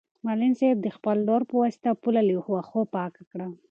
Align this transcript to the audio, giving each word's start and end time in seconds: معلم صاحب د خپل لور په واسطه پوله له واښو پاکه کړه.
معلم 0.25 0.53
صاحب 0.59 0.77
د 0.83 0.87
خپل 0.95 1.15
لور 1.27 1.41
په 1.49 1.55
واسطه 1.61 1.89
پوله 2.01 2.21
له 2.27 2.33
واښو 2.51 2.81
پاکه 2.93 3.23
کړه. 3.31 3.47